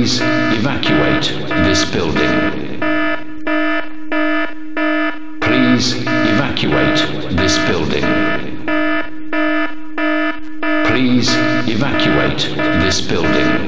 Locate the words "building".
1.84-2.80, 7.68-8.06, 13.02-13.59